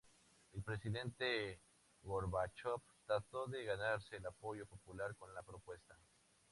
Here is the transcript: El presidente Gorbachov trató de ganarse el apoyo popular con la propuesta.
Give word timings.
El 0.53 0.63
presidente 0.63 1.59
Gorbachov 2.01 2.81
trató 3.05 3.45
de 3.45 3.63
ganarse 3.65 4.15
el 4.15 4.25
apoyo 4.25 4.65
popular 4.65 5.15
con 5.15 5.31
la 5.35 5.43
propuesta. 5.43 5.95